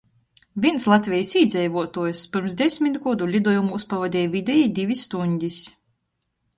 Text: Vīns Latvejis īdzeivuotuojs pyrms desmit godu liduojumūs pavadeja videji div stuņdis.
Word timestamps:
Vīns 0.63 0.85
Latvejis 0.91 1.33
īdzeivuotuojs 1.41 2.25
pyrms 2.37 2.57
desmit 2.63 2.99
godu 3.05 3.31
liduojumūs 3.37 3.89
pavadeja 3.95 4.35
videji 4.39 4.69
div 4.83 4.99
stuņdis. 5.07 5.65